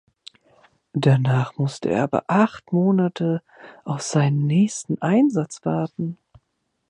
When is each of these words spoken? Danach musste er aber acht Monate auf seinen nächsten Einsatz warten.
Danach 0.93 1.55
musste 1.59 1.89
er 1.91 2.01
aber 2.01 2.23
acht 2.25 2.73
Monate 2.73 3.43
auf 3.85 4.01
seinen 4.01 4.47
nächsten 4.47 4.99
Einsatz 4.99 5.63
warten. 5.63 6.17